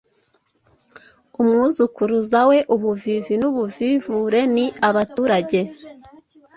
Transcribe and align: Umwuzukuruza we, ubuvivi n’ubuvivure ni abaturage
Umwuzukuruza 1.41 2.39
we, 2.49 2.57
ubuvivi 2.75 3.33
n’ubuvivure 3.41 4.41
ni 4.55 4.65
abaturage 4.89 5.59